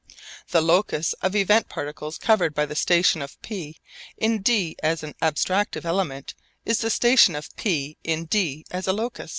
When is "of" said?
1.21-1.35, 3.21-3.39, 7.35-7.55